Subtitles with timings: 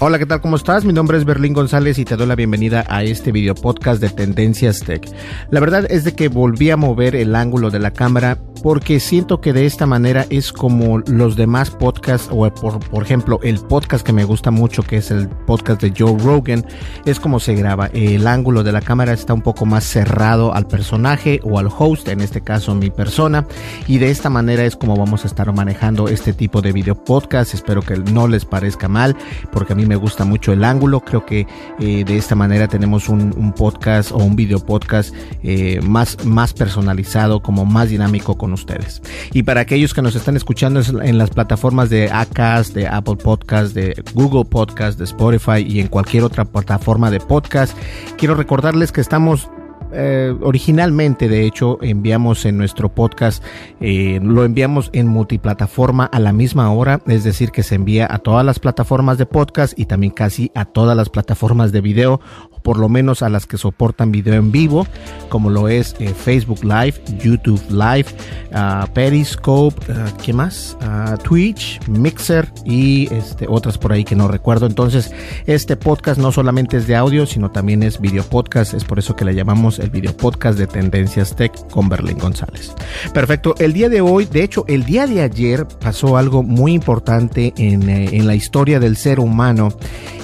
[0.00, 0.40] Hola, ¿qué tal?
[0.40, 0.84] ¿Cómo estás?
[0.84, 4.08] Mi nombre es Berlín González y te doy la bienvenida a este video podcast de
[4.08, 5.04] Tendencias Tech.
[5.50, 9.40] La verdad es de que volví a mover el ángulo de la cámara porque siento
[9.40, 14.04] que de esta manera es como los demás podcasts o por, por ejemplo el podcast
[14.04, 16.64] que me gusta mucho que es el podcast de Joe Rogan
[17.04, 17.86] es como se graba.
[17.92, 22.08] El ángulo de la cámara está un poco más cerrado al personaje o al host,
[22.08, 23.46] en este caso mi persona
[23.86, 27.54] y de esta manera es como vamos a estar manejando este tipo de video podcast.
[27.54, 29.16] Espero que no les parezca mal
[29.52, 31.00] porque a mí me gusta mucho el ángulo.
[31.00, 31.46] Creo que
[31.78, 37.40] eh, de esta manera tenemos un, podcast o un video podcast eh, más, más personalizado,
[37.40, 39.02] como más dinámico ustedes.
[39.32, 43.74] Y para aquellos que nos están escuchando en las plataformas de Acast, de Apple Podcast,
[43.74, 47.76] de Google Podcast, de Spotify y en cualquier otra plataforma de podcast,
[48.16, 49.48] quiero recordarles que estamos
[49.92, 53.42] eh, originalmente, de hecho, enviamos en nuestro podcast,
[53.80, 58.18] eh, lo enviamos en multiplataforma a la misma hora, es decir, que se envía a
[58.18, 62.20] todas las plataformas de podcast y también casi a todas las plataformas de video,
[62.68, 64.86] por lo menos a las que soportan video en vivo,
[65.30, 68.08] como lo es eh, Facebook Live, YouTube Live,
[68.52, 70.76] uh, Periscope, uh, ¿qué más?
[70.82, 74.66] Uh, Twitch, Mixer y este, otras por ahí que no recuerdo.
[74.66, 75.10] Entonces,
[75.46, 79.16] este podcast no solamente es de audio, sino también es video podcast, es por eso
[79.16, 82.74] que le llamamos el video podcast de Tendencias Tech con Berlín González.
[83.14, 87.54] Perfecto, el día de hoy, de hecho, el día de ayer pasó algo muy importante
[87.56, 89.70] en, eh, en la historia del ser humano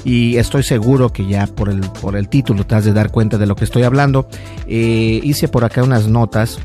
[0.04, 3.46] y estoy seguro que ya por el, por el título te de dar cuenta de
[3.46, 4.26] lo que estoy hablando.
[4.66, 6.58] Eh, hice por acá unas notas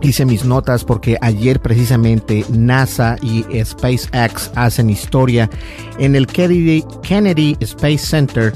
[0.00, 5.50] hice mis notas porque ayer precisamente NASA y SpaceX hacen historia
[5.98, 8.54] en el Kennedy Space Center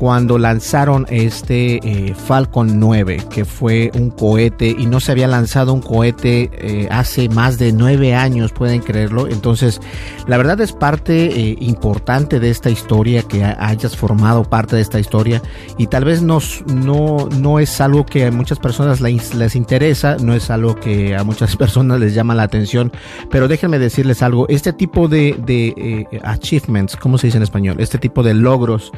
[0.00, 5.74] cuando lanzaron este eh, Falcon 9, que fue un cohete y no se había lanzado
[5.74, 9.28] un cohete eh, hace más de nueve años, pueden creerlo.
[9.28, 9.78] Entonces,
[10.26, 14.98] la verdad es parte eh, importante de esta historia, que hayas formado parte de esta
[14.98, 15.42] historia
[15.76, 20.16] y tal vez no, no, no es algo que a muchas personas les, les interesa,
[20.16, 22.90] no es algo que a muchas personas les llama la atención,
[23.30, 27.76] pero déjenme decirles algo, este tipo de, de achievements, ¿cómo se dice en español?
[27.80, 28.92] Este tipo de logros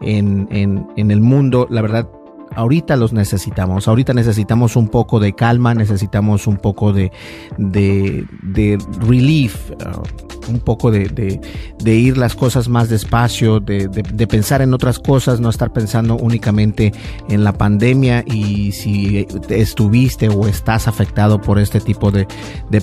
[0.00, 2.08] en, en, en, el mundo, la verdad,
[2.54, 3.88] ahorita los necesitamos.
[3.88, 7.12] Ahorita necesitamos un poco de calma, necesitamos un poco de,
[7.56, 11.40] de, de relief, uh, un poco de,
[11.78, 16.16] de, ir las cosas más despacio, de, de, pensar en otras cosas, no estar pensando
[16.16, 16.92] únicamente
[17.28, 22.26] en la pandemia y si estuviste o estás afectado por este tipo de,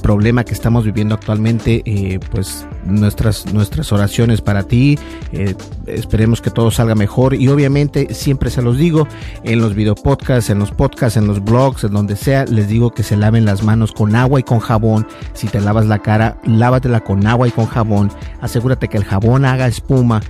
[0.01, 4.99] problema que estamos viviendo actualmente, eh, pues nuestras, nuestras oraciones para ti,
[5.31, 5.55] eh,
[5.87, 9.07] esperemos que todo salga mejor y obviamente siempre se los digo,
[9.43, 12.91] en los video podcasts, en los podcasts, en los blogs, en donde sea, les digo
[12.91, 15.07] que se laven las manos con agua y con jabón.
[15.33, 18.11] Si te lavas la cara, lávatela con agua y con jabón.
[18.41, 20.21] Asegúrate que el jabón haga espuma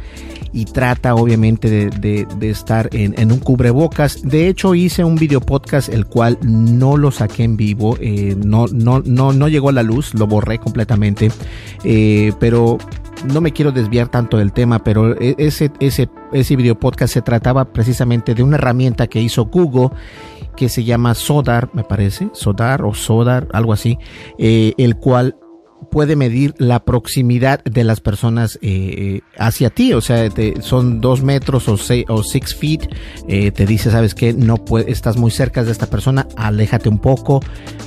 [0.54, 4.22] y trata obviamente de, estar en, un cubrebocas.
[4.22, 8.68] De hecho hice un video podcast el cual no lo saqué en vivo, eh, no,
[8.68, 11.30] no, no, no llegó a la luz, lo borré completamente,
[11.84, 12.78] eh, pero
[13.34, 17.66] no me quiero desviar tanto del tema, pero ese, ese, ese video podcast se trataba
[17.66, 19.90] precisamente de una herramienta que hizo Google
[20.56, 23.98] que se llama Sodar, me parece, Sodar o Sodar, algo así,
[24.38, 25.36] eh, el cual
[25.92, 30.30] puede medir la proximidad de las personas eh, hacia ti, o sea,
[30.62, 32.90] son dos metros o seis, o six feet,
[33.28, 34.56] eh, te dice, sabes que no
[34.88, 37.42] estás muy cerca de esta persona, aléjate un poco,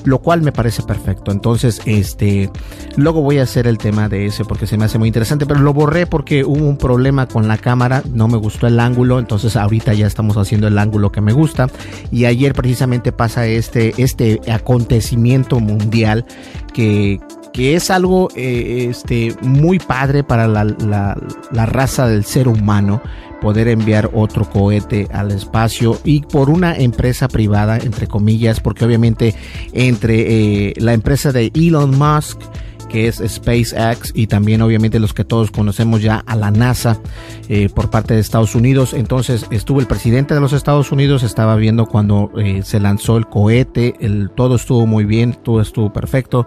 [0.05, 1.33] lo cual me parece perfecto.
[1.33, 2.51] Entonces, este,
[2.97, 5.61] luego voy a hacer el tema de ese porque se me hace muy interesante, pero
[5.61, 9.57] lo borré porque hubo un problema con la cámara, no me gustó el ángulo, entonces
[9.57, 11.69] ahorita ya estamos haciendo el ángulo que me gusta.
[12.11, 16.25] Y ayer precisamente pasa este, este acontecimiento mundial
[16.73, 17.21] que
[17.53, 23.03] que es algo eh, este, muy padre para la, la, raza del ser humano
[23.41, 29.35] poder enviar otro cohete al espacio y por una empresa privada, entre comillas, porque obviamente
[29.73, 32.41] entre eh, la empresa de Elon Musk,
[32.89, 36.99] que es SpaceX y también obviamente los que todos conocemos ya a la NASA
[37.49, 38.95] eh, por parte de Estados Unidos.
[38.95, 43.95] Entonces estuvo el presidente de los Estados Unidos, estaba viendo cuando se lanzó el cohete,
[44.01, 46.47] el, todo estuvo muy bien, todo estuvo perfecto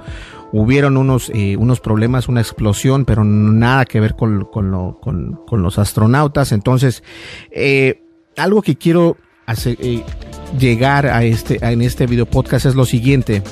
[0.51, 5.39] hubieron unos, eh, unos problemas, una explosión, pero nada que ver con, con, lo, con,
[5.47, 6.51] con los astronautas.
[6.51, 7.03] Entonces,
[7.51, 8.03] eh,
[8.37, 10.03] algo que quiero hacer, eh,
[10.59, 13.43] llegar a este, en este video podcast es lo siguiente.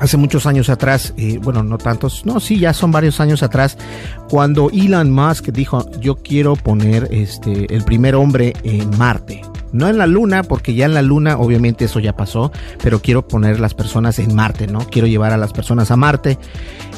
[0.00, 3.76] Hace muchos años atrás, eh, bueno, no tantos, no, sí, ya son varios años atrás,
[4.30, 9.42] cuando Elon Musk dijo, yo quiero poner este, el primer hombre en Marte.
[9.72, 13.26] No en la luna, porque ya en la luna obviamente eso ya pasó, pero quiero
[13.26, 14.80] poner las personas en Marte, ¿no?
[14.80, 16.38] Quiero llevar a las personas a Marte.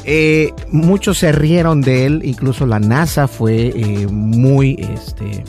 [0.05, 5.43] Eh, muchos se rieron de él, incluso la NASA fue eh, muy, este,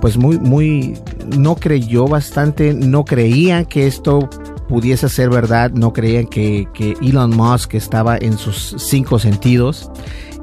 [0.00, 0.98] pues muy, muy,
[1.36, 4.28] no creyó bastante, no creían que esto
[4.68, 9.90] pudiese ser verdad, no creían que, que Elon Musk estaba en sus cinco sentidos.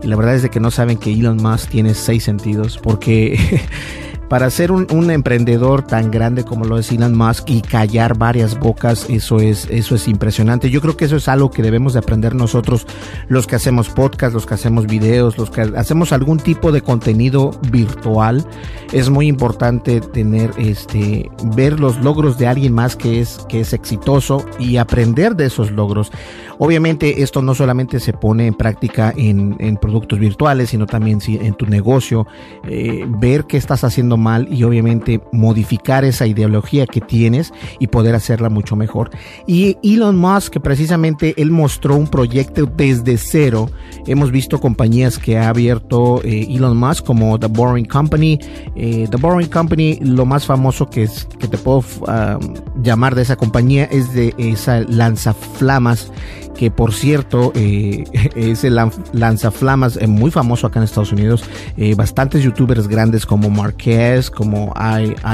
[0.03, 3.39] Y la verdad es de que no saben que Elon Musk tiene seis sentidos, porque
[4.29, 9.05] para ser un, emprendedor tan grande como lo es Elon Musk y callar varias bocas,
[9.09, 10.69] eso es, eso es impresionante.
[10.69, 12.85] Yo creo que eso es algo que debemos de aprender nosotros,
[13.29, 17.51] los que hacemos podcast, los que hacemos videos, los que hacemos algún tipo de contenido
[17.71, 18.45] virtual.
[18.91, 23.71] Es muy importante tener este, ver los logros de alguien más que es, que es
[23.71, 26.11] exitoso y aprender de esos logros.
[26.59, 31.53] Obviamente esto no solamente se pone en práctica en, en productos virtuales, sino también en
[31.53, 32.27] tu negocio,
[32.67, 38.15] eh, ver qué estás haciendo mal y obviamente modificar esa ideología que tienes y poder
[38.15, 39.11] hacerla mucho mejor.
[39.45, 43.69] Y Elon Musk, precisamente él mostró un proyecto desde cero.
[44.05, 48.39] Hemos visto compañías que ha abierto eh, Elon Musk como The Boring Company.
[48.75, 52.39] Eh, The Boring Company, lo más famoso que, es, que te puedo ah,
[52.81, 56.11] llamar de esa compañía es de esa lanzaflamas
[56.57, 58.03] que por cierto eh,
[58.35, 58.77] es el
[59.13, 61.43] lanzaflamas eh, muy famoso acá en Estados Unidos.
[61.77, 64.73] Eh, bastantes youtubers grandes como Marquez, como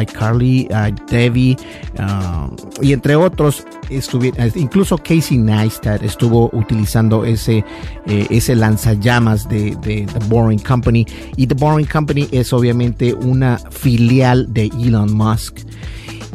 [0.01, 0.67] iCarly,
[1.09, 1.57] Debbie
[1.97, 3.65] uh, y entre otros,
[4.55, 7.63] incluso Casey Neistat estuvo utilizando ese,
[8.05, 11.05] ese lanzallamas de, de The Boring Company
[11.37, 15.59] y The Boring Company es obviamente una filial de Elon Musk.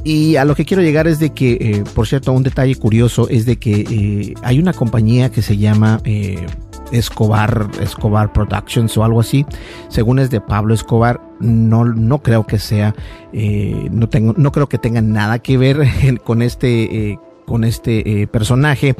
[0.04, 3.28] Y a lo que quiero llegar es de que, eh, por cierto, un detalle curioso
[3.28, 6.46] es de que eh, hay una compañía que se llama eh,
[6.92, 9.44] Escobar, Escobar Productions o algo así.
[9.88, 12.94] Según es de Pablo Escobar, no, no creo que sea,
[13.32, 15.86] no tengo, no creo que tenga nada que ver
[16.24, 18.94] con este, con este personaje.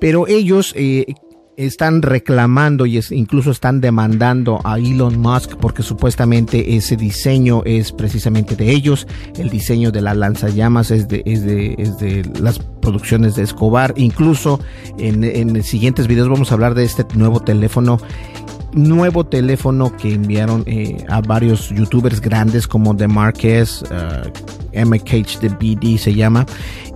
[0.00, 0.74] Pero ellos
[1.66, 8.56] están reclamando y incluso están demandando a Elon Musk porque supuestamente ese diseño es precisamente
[8.56, 9.06] de ellos.
[9.36, 13.92] El diseño de la lanzallamas es de, es de, es de las producciones de Escobar.
[13.96, 14.58] Incluso
[14.98, 17.98] en, en siguientes videos vamos a hablar de este nuevo teléfono
[18.72, 24.28] nuevo teléfono que enviaron eh, a varios youtubers grandes como The Marquez, uh,
[24.72, 26.46] MKH The BD se llama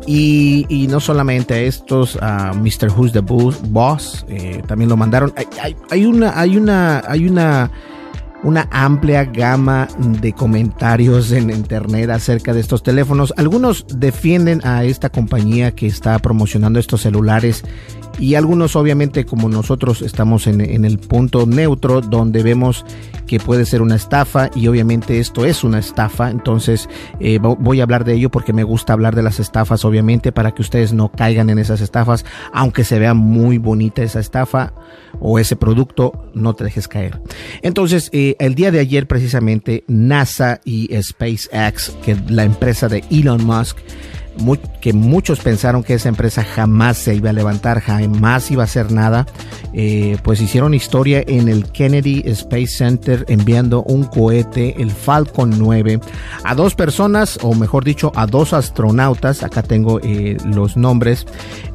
[0.07, 2.91] y, no solamente estos, a Mr.
[2.91, 5.33] Who's the Boss, eh, también lo mandaron.
[5.91, 7.71] Hay, una, hay una, hay una,
[8.45, 13.33] una amplia gama de comentarios en internet acerca de estos teléfonos.
[13.37, 17.65] Algunos defienden a esta compañía que está promocionando estos celulares
[18.19, 22.85] y algunos obviamente como nosotros estamos en, el punto neutro donde vemos
[23.27, 26.89] que puede ser una estafa y obviamente esto es una estafa entonces
[27.21, 30.53] eh, voy a hablar de ello porque me gusta hablar de las estafas obviamente para
[30.53, 34.75] que ustedes no caigan en esas estafas aunque se vea muy bonita esa estafa
[35.21, 37.21] o ese producto no te dejes caer
[37.63, 43.45] entonces eh, el día de ayer precisamente NASA y SpaceX que la empresa de Elon
[43.45, 43.79] Musk
[44.81, 48.91] que muchos pensaron que esa empresa jamás se iba a levantar, jamás iba a hacer
[48.91, 49.27] nada,
[49.73, 56.01] eh, pues hicieron historia en el Kennedy Space Center enviando un cohete, el Falcon 9,
[56.45, 61.27] a dos personas, o mejor dicho, a dos astronautas, acá tengo eh, los nombres,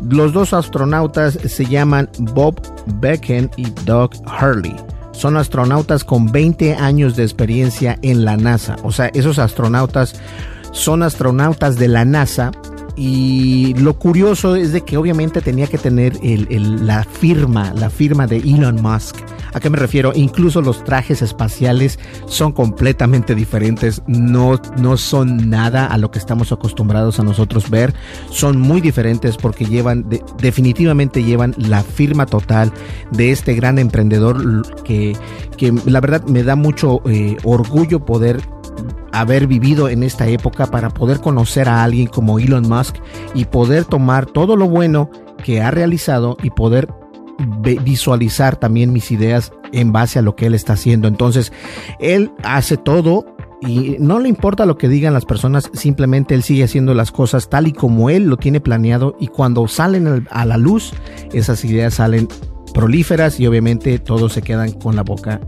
[0.01, 2.61] los dos astronautas se llaman Bob
[2.99, 4.75] Becken y Doug Hurley
[5.19, 8.77] son astronautas con 20 años de experiencia en la NASA.
[8.83, 10.15] O sea, esos astronautas
[10.71, 12.51] son astronautas de la NASA
[13.01, 18.39] y lo curioso es de que obviamente tenía que tener la firma, la firma de
[18.39, 19.15] Elon Musk.
[19.53, 20.11] ¿A qué me refiero?
[20.13, 26.51] Incluso los trajes espaciales son completamente diferentes, no, no son nada a lo que estamos
[26.51, 27.93] acostumbrados a nosotros ver,
[28.31, 30.05] son muy diferentes porque llevan,
[30.37, 32.73] definitivamente llevan la firma total
[33.11, 35.15] de este gran emprendedor que,
[35.55, 38.41] que la verdad me da mucho eh, orgullo poder
[39.11, 42.95] haber vivido en esta época para poder conocer a alguien como Elon Musk
[43.33, 45.09] y poder tomar todo lo bueno
[45.43, 46.87] que ha realizado y poder
[47.83, 51.07] visualizar también mis ideas en base a lo que él está haciendo.
[51.07, 51.53] Entonces,
[51.99, 53.25] él hace todo
[53.61, 57.49] y no le importa lo que digan las personas, simplemente él sigue haciendo las cosas
[57.49, 60.93] tal y como él lo tiene planeado y cuando salen a la luz,
[61.33, 62.27] esas ideas salen
[62.73, 65.41] prolíferas y obviamente todos se quedan con la boca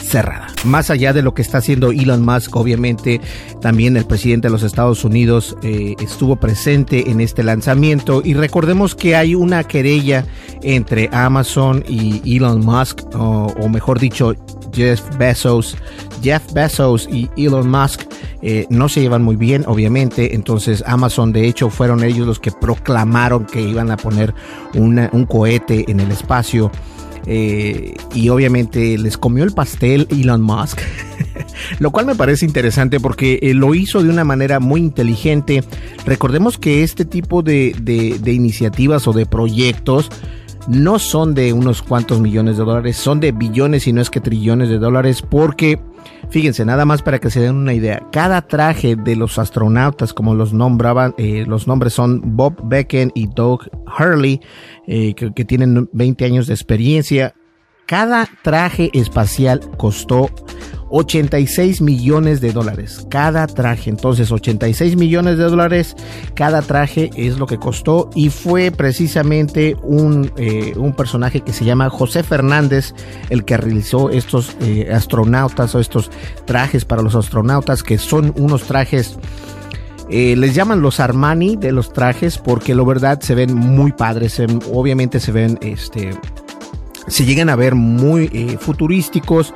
[0.00, 0.48] cerrada.
[0.64, 3.20] Más allá de lo que está haciendo Elon Musk, obviamente
[3.60, 8.94] también el presidente de los Estados Unidos eh, estuvo presente en este lanzamiento y recordemos
[8.94, 10.24] que hay una querella
[10.62, 14.34] entre Amazon y Elon Musk, o, mejor dicho,
[14.72, 15.76] Jeff Bezos.
[16.22, 18.02] Jeff Bezos y Elon Musk
[18.42, 20.34] eh, no se llevan muy bien, obviamente.
[20.34, 24.34] Entonces Amazon, de hecho, fueron ellos los que proclamaron que iban a poner
[24.74, 26.70] un cohete en el espacio.
[27.26, 30.80] Eh, y obviamente les comió el pastel Elon Musk,
[31.78, 35.62] lo cual me parece interesante porque eh, lo hizo de una manera muy inteligente.
[36.06, 40.10] Recordemos que este tipo de, de iniciativas o de proyectos
[40.68, 44.20] no son de unos cuantos millones de dólares, son de billones y no es que
[44.20, 45.80] trillones de dólares porque
[46.30, 48.06] Fíjense, nada más para que se den una idea.
[48.12, 53.26] Cada traje de los astronautas, como los nombraban, eh, los nombres son Bob Becken y
[53.26, 53.62] Doug
[53.98, 54.40] Hurley,
[54.86, 57.34] eh, que, que tienen 20 años de experiencia.
[57.86, 60.30] Cada traje espacial costó
[60.90, 63.90] 86 millones de dólares cada traje.
[63.90, 65.96] Entonces, 86 millones de dólares
[66.34, 71.64] cada traje es lo que costó y fue precisamente un, eh, un personaje que se
[71.64, 72.94] llama José Fernández
[73.30, 76.10] el que realizó estos eh, astronautas o estos
[76.44, 79.16] trajes para los astronautas que son unos trajes...
[80.12, 84.42] Eh, les llaman los Armani de los trajes porque la verdad se ven muy padres,
[84.72, 86.10] obviamente se ven, este,
[87.06, 89.54] se llegan a ver muy futurísticos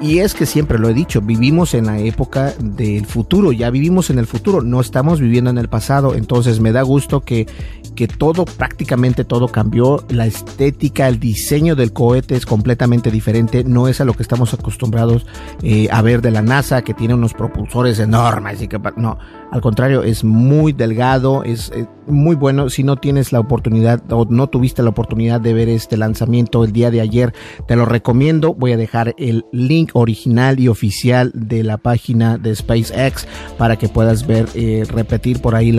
[0.00, 4.10] y es que siempre lo he dicho, vivimos en la época del futuro, ya vivimos
[4.10, 7.46] en el futuro, no estamos viviendo en el pasado, entonces me da gusto que,
[7.94, 13.88] que todo, prácticamente todo cambió, la estética, el diseño del cohete es completamente diferente, no
[13.88, 15.26] es a lo que estamos acostumbrados
[15.62, 19.18] eh, a ver de la NASA, que tiene unos propulsores enormes y que no,
[19.50, 24.26] al contrario, es muy delgado, es, es muy bueno, si no tienes la oportunidad o
[24.28, 27.32] no tuviste la oportunidad de ver este lanzamiento el día de ayer,
[27.66, 32.54] te lo recomiendo, voy a dejar el link original y oficial de la página de
[32.54, 33.26] SpaceX
[33.58, 35.76] para que puedas ver, eh, repetir por ahí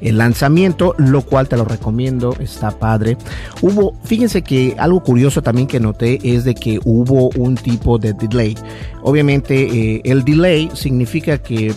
[0.00, 3.16] el lanzamiento, lo cual te lo recomiendo, está padre.
[3.62, 8.12] Hubo, fíjense que algo curioso también que noté es de que hubo un tipo de
[8.12, 8.56] delay.
[9.02, 11.74] Obviamente eh, el delay significa que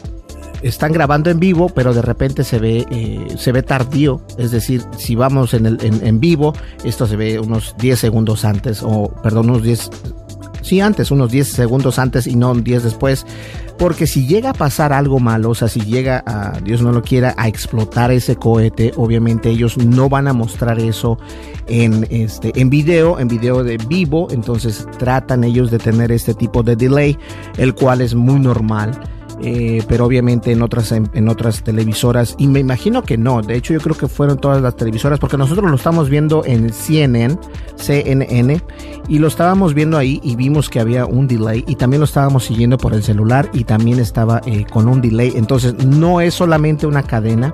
[0.61, 4.21] están grabando en vivo, pero de repente se ve, eh, se ve tardío.
[4.37, 6.53] Es decir, si vamos en, el, en, en, vivo,
[6.83, 9.89] esto se ve unos 10 segundos antes, o perdón, unos 10
[10.61, 13.25] sí antes, unos 10 segundos antes y no 10 después,
[13.77, 17.01] porque si llega a pasar algo malo, o sea, si llega a, Dios no lo
[17.01, 21.17] quiera, a explotar ese cohete, obviamente ellos no van a mostrar eso
[21.67, 26.63] en, este, en video, en video de vivo, entonces tratan ellos de tener este tipo
[26.63, 27.17] de delay,
[27.57, 28.99] el cual es muy normal.
[29.43, 33.41] Eh, pero obviamente en otras en, otras televisoras y me imagino que no.
[33.41, 36.71] De hecho yo creo que fueron todas las televisoras porque nosotros lo estamos viendo en
[36.71, 37.39] CNN
[37.75, 38.61] CNN
[39.07, 42.45] y lo estábamos viendo ahí y vimos que había un delay y también lo estábamos
[42.45, 45.33] siguiendo por el celular y también estaba eh, con un delay.
[45.35, 47.51] Entonces no es solamente una cadena.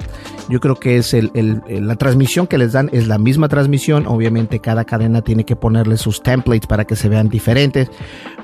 [0.50, 4.08] Yo creo que es el, la transmisión que les dan es la misma transmisión.
[4.08, 7.90] Obviamente cada cadena tiene que ponerle sus templates para que se vean diferentes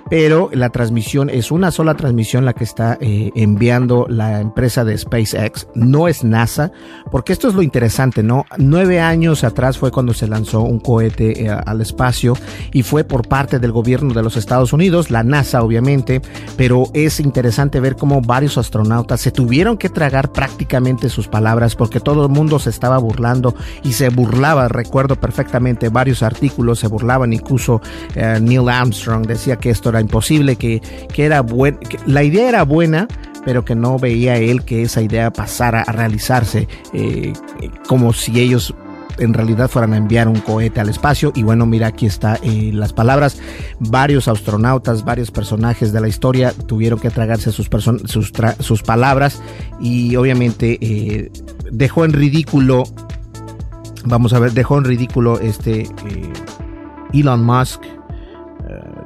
[0.10, 4.98] pero la transmisión es una sola transmisión la que está eh, enviando la empresa de
[4.98, 5.68] SpaceX.
[5.76, 6.72] No es NASA,
[7.12, 8.46] porque esto es lo interesante, ¿no?
[8.58, 12.34] Nueve años atrás fue cuando se lanzó un cohete eh, al espacio
[12.72, 16.22] y fue por parte del gobierno de los Estados Unidos, la NASA obviamente,
[16.58, 22.00] pero es interesante ver cómo varios astronautas se tuvieron que tragar prácticamente sus palabras porque
[22.00, 27.34] todo el mundo se estaba burlando y se burlaba, recuerdo perfectamente varios artículos se burlaban,
[27.34, 27.82] incluso
[28.16, 30.82] eh, Neil Armstrong decía que esto era imposible, que,
[31.14, 33.08] que era bueno, la idea era buena,
[33.46, 37.34] pero que no veía él que esa idea pasara a realizarse eh,
[37.88, 38.74] como si ellos
[39.20, 41.32] en realidad fueran a enviar un cohete al espacio.
[41.36, 43.38] Y bueno, mira, aquí está eh, las palabras.
[43.80, 47.70] Varios astronautas, varios personajes de la historia tuvieron que tragarse sus,
[48.06, 49.42] sus, sus palabras
[49.80, 51.32] y obviamente eh,
[51.72, 52.84] dejó en ridículo,
[54.06, 55.88] vamos a ver, dejó en ridículo este
[57.14, 57.82] Elon Musk.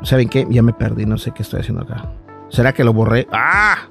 [0.04, 0.48] ¿Saben qué?
[0.50, 2.12] Ya me perdí, no sé qué estoy haciendo acá.
[2.50, 3.28] ¿Será que lo borré?
[3.32, 3.90] ¡Ah!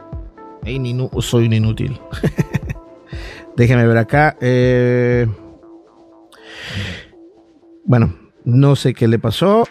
[1.20, 2.00] soy un inútil.
[3.56, 4.36] Déjenme ver acá.
[4.40, 5.26] Eh,
[7.84, 9.66] bueno, no sé qué le pasó.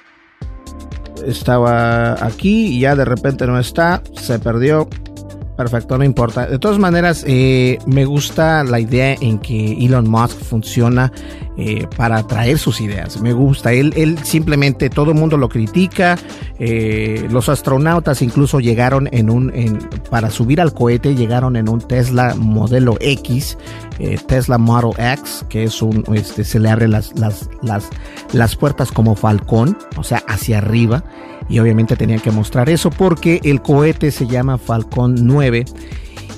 [1.25, 4.01] Estaba aquí y ya de repente no está.
[4.13, 4.87] Se perdió.
[5.57, 6.47] Perfecto, no importa.
[6.47, 11.11] De todas maneras, eh, me gusta la idea en que Elon Musk funciona
[11.57, 13.21] eh, para traer sus ideas.
[13.21, 13.73] Me gusta.
[13.73, 16.17] Él, él simplemente, todo el mundo lo critica.
[16.59, 21.81] Eh, los astronautas incluso llegaron en un, en, para subir al cohete, llegaron en un
[21.81, 23.57] Tesla modelo X,
[24.27, 27.89] Tesla Model X, que es un, este, se le abren las, las, las,
[28.33, 31.03] las puertas como falcón, o sea, hacia arriba
[31.49, 35.65] y obviamente tenían que mostrar eso porque el cohete se llama Falcon 9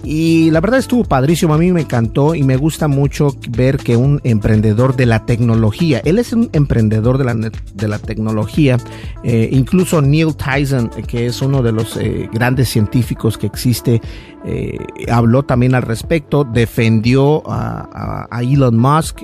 [0.03, 3.97] y la verdad estuvo padrísimo, a mí me encantó y me gusta mucho ver que
[3.97, 8.77] un emprendedor de la tecnología, él es un emprendedor de la, de la tecnología,
[9.23, 14.01] eh, incluso Neil Tyson, que es uno de los eh, grandes científicos que existe,
[14.45, 14.77] eh,
[15.11, 19.21] habló también al respecto, defendió a, a Elon Musk,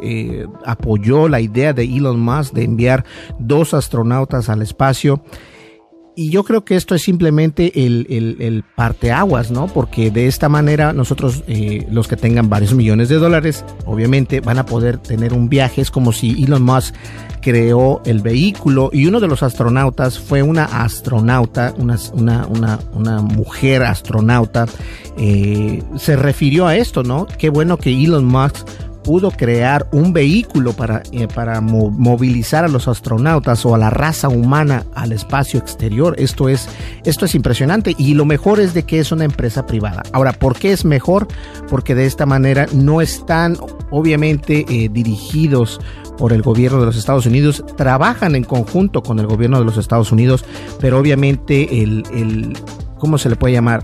[0.66, 3.06] apoyó la idea de Elon Musk de enviar
[3.40, 5.24] dos astronautas al espacio.
[6.16, 9.68] Y yo creo que esto es simplemente el, el, el parteaguas, ¿no?
[9.68, 14.60] Porque de esta manera nosotros, eh, los que tengan varios millones de dólares, obviamente van
[14.60, 15.82] a poder tener un viaje.
[15.82, 16.94] Es como si Elon Musk
[17.42, 23.84] creó el vehículo y uno de los astronautas fue una astronauta, una, una, una, mujer
[23.84, 24.68] astronauta.
[25.18, 27.28] Eh, se refirió a esto, ¿no?
[27.38, 28.68] Qué bueno que Elon Musk
[29.04, 34.30] pudo crear un vehículo para, eh, para movilizar a los astronautas o a la raza
[34.30, 36.16] humana al espacio exterior.
[36.18, 36.68] Esto es,
[37.04, 40.04] esto es impresionante y lo mejor es de que es una empresa privada.
[40.12, 41.28] Ahora, ¿por qué es mejor?
[41.70, 43.58] Porque de esta manera no están
[43.92, 45.80] obviamente eh, dirigidos
[46.18, 49.78] por el gobierno de los Estados Unidos, trabajan en conjunto con el gobierno de los
[49.78, 50.46] Estados Unidos,
[50.80, 52.58] pero obviamente el, el
[52.98, 53.84] ¿cómo se le puede llamar?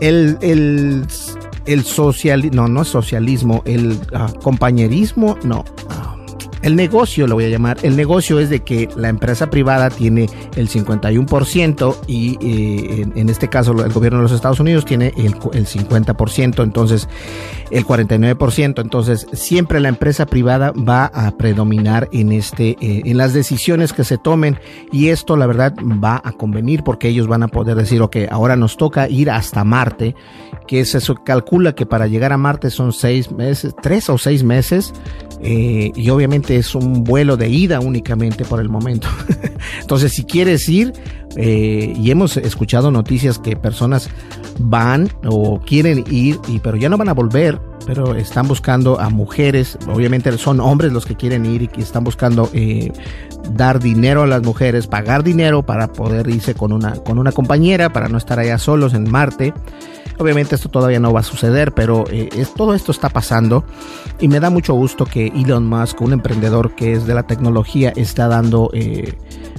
[0.00, 1.06] El, el
[1.66, 5.64] el socialismo, no, no es socialismo, el ah, compañerismo, no.
[5.88, 6.16] Ah,
[6.66, 10.28] el negocio, lo voy a llamar, el negocio es de que la empresa privada tiene
[10.56, 15.36] el 51% y eh, en, este caso el gobierno de los Estados Unidos tiene el,
[15.52, 17.08] el 50%, entonces
[17.70, 23.32] el 49%, entonces siempre la empresa privada va a predominar en este eh, en las
[23.32, 24.58] decisiones que se tomen
[24.90, 28.56] y esto la verdad va a convenir porque ellos van a poder decir, ok, ahora
[28.56, 30.16] nos toca ir hasta Marte
[30.66, 34.92] que se calcula que para llegar a Marte son seis meses, tres o seis meses,
[35.40, 39.08] eh, y obviamente es un vuelo de ida únicamente por el momento.
[39.80, 40.92] Entonces, si quieres ir,
[41.36, 44.08] eh, y hemos escuchado noticias que personas
[44.58, 49.10] van o quieren ir, y, pero ya no van a volver, pero están buscando a
[49.10, 52.90] mujeres, obviamente son hombres los que quieren ir y que están buscando eh,
[53.52, 57.92] dar dinero a las mujeres, pagar dinero para poder irse con una, con una compañera,
[57.92, 59.52] para no estar allá solos en Marte.
[60.18, 63.64] Obviamente esto todavía no va a suceder, pero eh, todo esto está pasando
[64.20, 67.92] y me da mucho gusto que Elon Musk, un emprendedor que es de la tecnología,
[67.96, 69.14] está dando eh,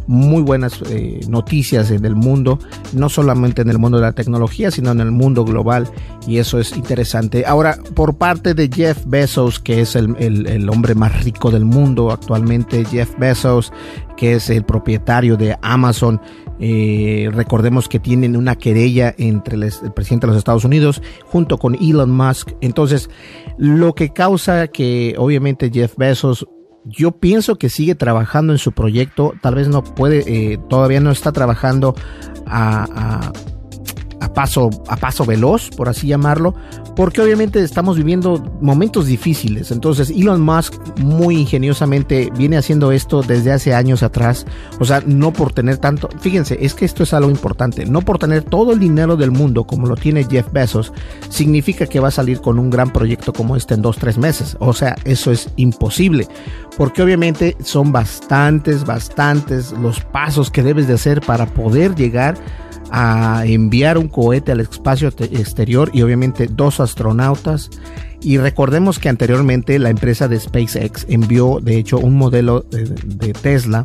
[0.08, 2.60] muy buenas eh, noticias en el mundo,
[2.93, 5.89] no solamente en el mundo de la tecnología, sino en el mundo global
[6.26, 7.46] y eso es interesante.
[7.46, 12.12] Ahora, por parte de Jeff Bezos, que es el, el hombre más rico del mundo
[12.12, 13.72] actualmente, Jeff Bezos,
[14.17, 16.19] que es el propietario de Amazon,
[16.60, 21.75] eh, recordemos que tienen una querella entre el, presidente de los Estados Unidos junto con
[21.75, 22.51] Elon Musk.
[22.62, 23.10] Entonces,
[23.58, 26.47] lo que causa que obviamente Jeff Bezos,
[26.84, 31.12] yo pienso que sigue trabajando en su proyecto, tal vez no puede, eh, todavía no
[31.12, 31.95] está trabajando
[32.47, 33.32] a,
[34.19, 36.56] a, paso, a paso veloz, por así llamarlo,
[36.97, 39.69] porque obviamente estamos viviendo momentos difíciles.
[39.69, 44.47] Entonces Elon Musk muy ingeniosamente viene haciendo esto desde hace años atrás.
[44.79, 48.17] O sea, no por tener tanto, fíjense, es que esto es algo importante, no por
[48.17, 50.91] tener todo el dinero del mundo como lo tiene Jeff Bezos,
[51.29, 54.57] significa que va a salir con un gran proyecto como este en dos, tres meses.
[54.60, 56.27] O sea, eso es imposible,
[56.77, 62.39] porque obviamente son bastantes, bastantes los pasos que debes de hacer para poder llegar
[62.91, 67.69] a enviar un cohete al espacio exterior y obviamente dos astronautas.
[68.21, 73.84] Y recordemos que anteriormente la empresa de SpaceX envió de hecho un modelo de, Tesla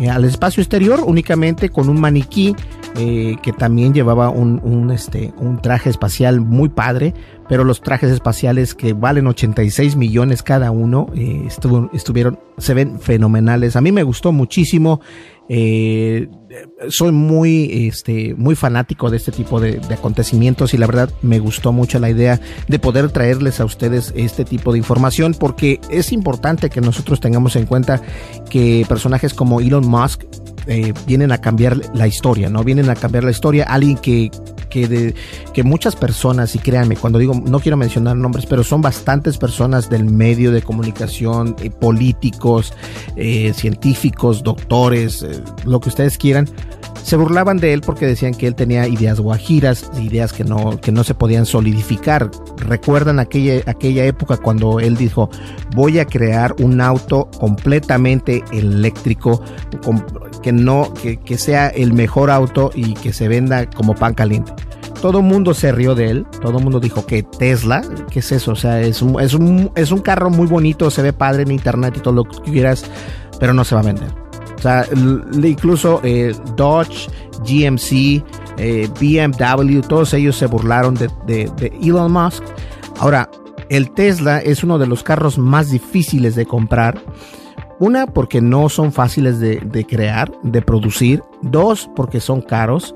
[0.00, 2.56] eh, al espacio exterior únicamente con un maniquí
[2.96, 7.14] eh, que también llevaba un, este, un traje espacial muy padre,
[7.48, 11.46] pero los trajes espaciales que valen 86 millones cada uno eh,
[11.92, 13.76] estuvieron, se ven fenomenales.
[13.76, 15.00] A mí me gustó muchísimo.
[15.50, 16.28] Eh,
[16.88, 21.72] soy muy, este, muy fanático de este tipo de, acontecimientos y la verdad me gustó
[21.72, 26.70] mucho la idea de poder traerles a ustedes este tipo de información porque es importante
[26.70, 28.02] que nosotros tengamos en cuenta
[28.50, 30.24] que personajes como Elon Musk
[30.70, 32.62] eh, vienen a cambiar la historia, ¿no?
[32.62, 33.64] Vienen a cambiar la historia.
[33.64, 34.30] Alguien que,
[34.68, 35.14] que, de,
[35.54, 39.88] que muchas personas, y créanme, cuando digo, no quiero mencionar nombres, pero son bastantes personas
[39.88, 42.74] del medio de comunicación, eh, políticos,
[43.16, 45.24] eh, científicos, doctores,
[45.64, 46.48] lo que ustedes quieran,
[47.08, 50.92] se burlaban de él porque decían que él tenía ideas guajiras, ideas que no, que
[50.92, 52.30] no se podían solidificar.
[52.58, 55.30] Recuerdan aquella, aquella época cuando él dijo,
[55.74, 59.42] voy a crear un auto completamente eléctrico,
[60.42, 64.52] que no, que, sea el mejor auto y que se venda como pan caliente
[65.00, 68.50] todo mundo se rió de él, todo mundo dijo que Tesla, ¿qué es eso?
[68.50, 71.52] O sea, es un, es un, es un carro muy bonito, se ve padre en
[71.52, 72.84] internet y todo lo que quieras,
[73.38, 74.27] pero no se va a vender.
[74.58, 74.84] O sea,
[75.42, 77.08] incluso eh, Dodge,
[77.44, 78.24] GMC,
[78.58, 82.42] eh, BMW, todos ellos se burlaron de, Elon Musk.
[82.98, 83.30] Ahora,
[83.70, 87.00] el Tesla es uno de los carros más difíciles de comprar.
[87.78, 91.22] Una, porque no son fáciles de, de, crear, de producir.
[91.42, 92.94] Dos, porque son caros.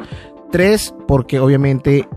[0.50, 2.08] Tres, porque obviamente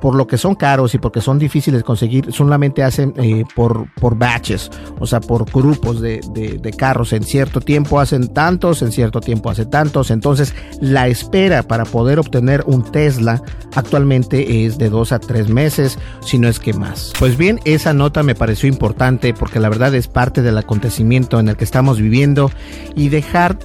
[0.00, 3.92] por lo que son caros y porque son difíciles de conseguir, solamente hacen eh, por,
[3.94, 7.12] por batches, o sea, por grupos de, de, carros.
[7.12, 10.10] En cierto tiempo hacen tantos, en cierto tiempo hacen tantos.
[10.10, 13.42] Entonces, la espera para poder obtener un Tesla
[13.74, 17.12] actualmente es de dos a tres meses, si no es que más.
[17.18, 21.48] Pues bien, esa nota me pareció importante porque la verdad es parte del acontecimiento en
[21.48, 22.50] el que estamos viviendo
[22.94, 23.58] y dejar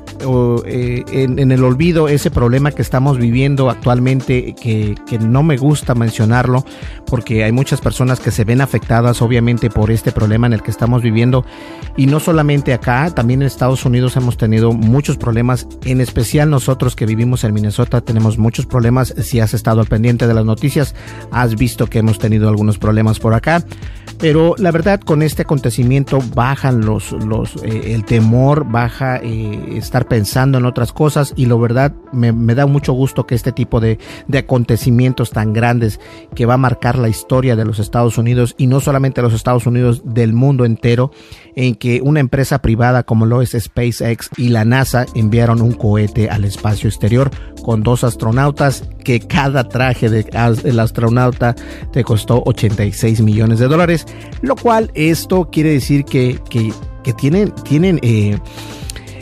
[0.65, 5.57] eh, en, en, el olvido ese problema que estamos viviendo actualmente que, que no me
[5.57, 6.18] gusta mencionar
[7.05, 10.71] porque hay muchas personas que se ven afectadas obviamente por este problema en el que
[10.71, 11.45] estamos viviendo.
[11.97, 16.95] Y no solamente acá, también en Estados Unidos hemos tenido muchos problemas, en especial nosotros
[16.95, 20.95] que vivimos en Minnesota tenemos muchos problemas, si has estado al pendiente de las noticias,
[21.32, 23.63] has visto que hemos tenido algunos problemas por acá.
[24.19, 30.08] Pero la verdad con este acontecimiento bajan los, los eh, el temor, baja eh, estar
[30.08, 31.34] pensando en otras cosas.
[31.38, 33.97] Y la verdad me, da mucho gusto que este tipo de
[34.38, 36.01] acontecimientos tan grandes
[36.35, 39.65] que va a marcar la historia de los Estados Unidos y no solamente los Estados
[39.65, 41.11] Unidos, del mundo entero,
[41.55, 46.29] en que una empresa privada como lo es SpaceX y la NASA enviaron un cohete
[46.29, 47.31] al espacio exterior
[47.63, 51.55] con dos astronautas que cada traje del astronauta
[51.91, 54.05] te costó 86 millones de dólares,
[54.41, 58.37] lo cual esto quiere decir que, que, que tienen, tienen eh,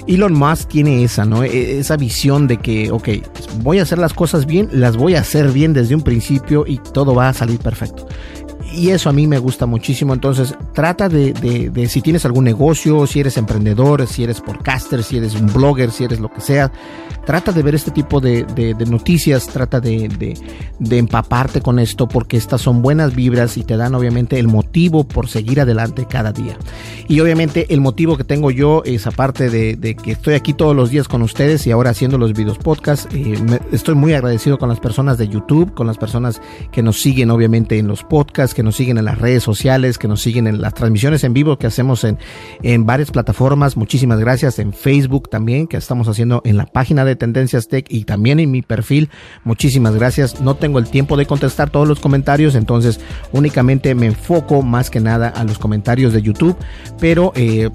[0.07, 1.43] Elon Musk tiene esa, ¿no?
[1.43, 3.09] E, esa visión de que, ok,
[3.61, 6.77] voy a hacer las cosas bien, las voy a hacer bien desde un principio y
[6.77, 8.07] todo va a salir perfecto
[8.73, 10.13] y eso a mí me gusta muchísimo.
[10.13, 15.17] Entonces, trata de, de, si tienes algún negocio, si eres emprendedor, si eres podcaster, si
[15.17, 16.71] eres un blogger, si eres lo que sea,
[17.27, 20.33] trata de ver este tipo de, de noticias, trata de,
[20.89, 25.27] empaparte con esto porque estas son buenas vibras y te dan obviamente el motivo por
[25.27, 26.57] seguir adelante cada día.
[27.09, 30.89] Y obviamente el motivo que tengo yo es aparte de, que estoy aquí todos los
[30.89, 33.35] días con ustedes y ahora haciendo los videos podcast, eh,
[33.73, 37.77] estoy muy agradecido con las personas de YouTube, con las personas que nos siguen obviamente
[37.77, 40.73] en los podcasts, que nos siguen en las redes sociales, que nos siguen en las
[40.73, 42.19] transmisiones en vivo que hacemos en,
[42.63, 43.75] en varias plataformas.
[43.75, 48.05] Muchísimas gracias en Facebook también, que estamos haciendo en la página de Tendencias Tech y
[48.05, 49.09] también en mi perfil.
[49.43, 50.39] Muchísimas gracias.
[50.39, 52.99] No tengo el tiempo de contestar todos los comentarios, entonces
[53.31, 56.55] únicamente me enfoco más que nada a los comentarios de YouTube,
[56.99, 57.69] pero eh,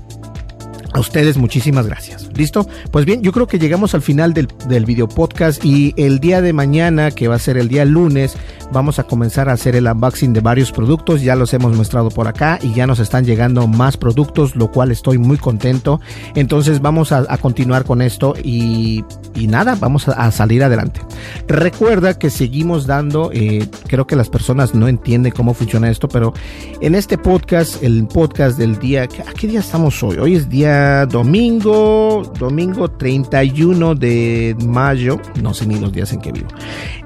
[0.93, 2.29] a ustedes muchísimas gracias.
[2.35, 2.67] ¿Listo?
[2.91, 6.43] Pues bien, yo creo que llegamos al final del, del video podcast y el día
[6.43, 8.37] de mañana, que va a ser el día lunes,
[8.73, 11.23] vamos a comenzar a hacer el unboxing de varios productos.
[11.23, 14.91] Ya los hemos mostrado por acá y ya nos están llegando más productos, lo cual
[14.91, 16.01] estoy muy contento.
[16.35, 21.01] Entonces vamos a, a continuar con esto y, y nada, vamos a, a, salir adelante.
[21.49, 26.35] Recuerda que seguimos dando, eh, creo que las personas no entienden cómo funciona esto, pero
[26.81, 30.19] en este podcast, el podcast del día, ¿a qué día estamos hoy?
[30.19, 36.33] Hoy es día domingo, domingo 31 de mayo, no sé ni los días en que
[36.33, 36.49] vivo.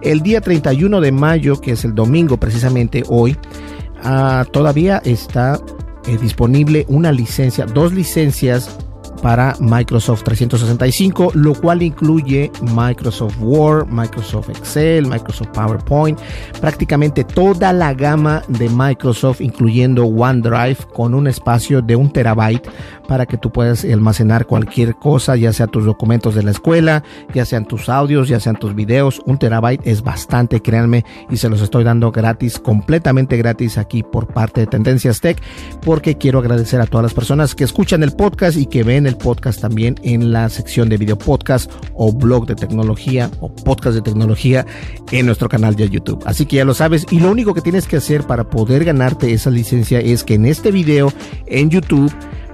[0.03, 3.37] El día 31 de mayo, que es el domingo precisamente hoy,
[4.05, 5.61] uh, todavía está
[6.07, 8.79] eh, disponible una licencia, dos licencias
[9.23, 16.19] para Microsoft 365, lo cual incluye Microsoft Word, Microsoft Excel, Microsoft PowerPoint,
[16.61, 22.69] prácticamente toda la gama de Microsoft, incluyendo OneDrive, con un espacio de un terabyte
[23.07, 27.45] para que tú puedas almacenar cualquier cosa, ya sea tus documentos de la escuela, ya
[27.45, 29.21] sean tus audios, ya sean tus videos.
[29.27, 34.27] Un terabyte es bastante, créanme, y se los estoy dando gratis, completamente gratis aquí por
[34.27, 35.41] parte de Tendencias Tech,
[35.85, 39.17] porque quiero agradecer a todas las personas que escuchan el podcast y que ven el
[39.17, 44.03] podcast también en la sección de video podcast o blog de tecnología o podcast de
[44.03, 44.67] tecnología
[45.13, 46.23] en nuestro canal de YouTube.
[46.27, 49.33] Así que ya lo sabes y lo único que tienes que hacer para poder ganarte
[49.33, 51.13] esa licencia es que en este video
[51.47, 52.13] en YouTube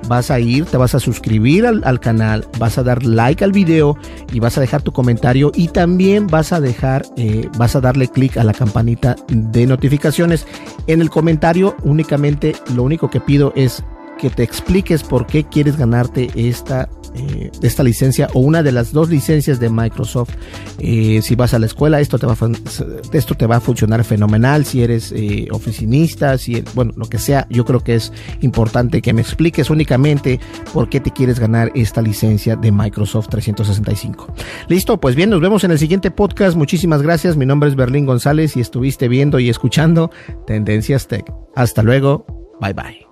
[0.08, 3.52] vas a ir, te vas a suscribir al, al, canal, vas a dar like al
[3.52, 3.96] video
[4.32, 8.08] y vas a dejar tu comentario y también vas a dejar, eh, vas a darle
[8.08, 10.46] clic a la campanita de notificaciones.
[10.86, 13.84] En el comentario únicamente lo único que pido es
[14.22, 18.92] que te expliques por qué quieres ganarte esta, eh, esta licencia o una de las
[18.92, 20.30] dos licencias de Microsoft.
[20.78, 24.04] Eh, si vas a la escuela, esto te va a, esto te va a funcionar
[24.04, 24.64] fenomenal.
[24.64, 29.12] Si eres eh, oficinista, si, bueno, lo que sea, yo creo que es importante que
[29.12, 30.38] me expliques únicamente
[30.72, 34.32] por qué te quieres ganar esta licencia de Microsoft 365.
[34.68, 36.56] Listo, pues bien, nos vemos en el siguiente podcast.
[36.56, 37.36] Muchísimas gracias.
[37.36, 40.12] Mi nombre es Berlín González y estuviste viendo y escuchando
[40.46, 41.24] Tendencias Tech.
[41.56, 42.24] Hasta luego.
[42.60, 43.11] Bye bye.